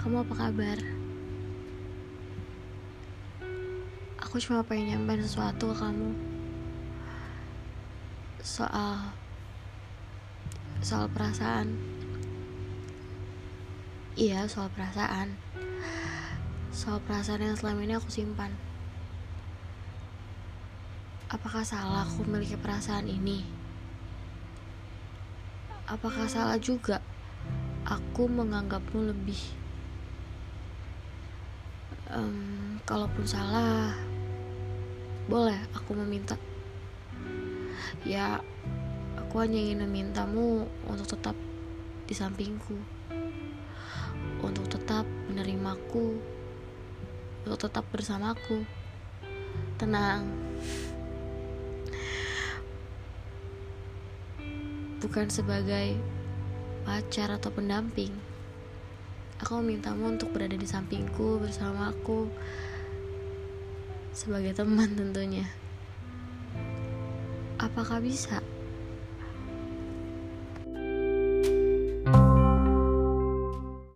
kamu 0.00 0.24
apa 0.24 0.34
kabar? 0.40 0.78
Aku 4.24 4.40
cuma 4.40 4.64
pengen 4.64 4.96
nyampein 4.96 5.20
sesuatu 5.20 5.68
ke 5.68 5.76
kamu. 5.84 6.16
Soal 8.40 9.12
Soal 10.80 11.12
perasaan. 11.12 11.76
Iya, 14.16 14.48
soal 14.48 14.72
perasaan. 14.72 15.36
Soal 16.72 17.04
perasaan 17.04 17.52
yang 17.52 17.60
selama 17.60 17.84
ini 17.84 18.00
aku 18.00 18.08
simpan. 18.08 18.56
Apakah 21.28 21.68
salah 21.68 22.08
aku 22.08 22.24
memiliki 22.24 22.56
perasaan 22.56 23.12
ini? 23.12 23.44
Apakah 25.84 26.24
salah 26.24 26.56
juga 26.56 27.04
aku 27.92 28.24
menganggapmu 28.24 29.12
lebih 29.12 29.36
um, 32.08 32.80
kalaupun 32.88 33.28
salah 33.28 33.92
boleh 35.28 35.56
aku 35.76 35.92
meminta. 36.00 36.40
Ya 38.02 38.40
aku 39.20 39.44
hanya 39.44 39.60
ingin 39.60 39.84
memintamu 39.84 40.66
untuk 40.88 41.06
tetap 41.14 41.36
di 42.08 42.14
sampingku 42.16 42.76
untuk 44.42 44.66
tetap 44.66 45.06
menerimaku 45.30 46.18
untuk 47.44 47.58
tetap 47.68 47.84
bersamaku. 47.92 48.64
Tenang. 49.76 50.26
Bukan 55.02 55.26
sebagai 55.30 55.98
pacar 56.82 57.30
atau 57.34 57.50
pendamping. 57.54 58.12
Aku 59.42 59.58
memintamu 59.58 60.14
untuk 60.14 60.30
berada 60.30 60.54
di 60.54 60.66
sampingku 60.66 61.42
bersama 61.42 61.90
aku 61.90 62.30
sebagai 64.14 64.54
teman 64.54 64.94
tentunya. 64.94 65.48
Apakah 67.58 67.98
bisa? 67.98 68.38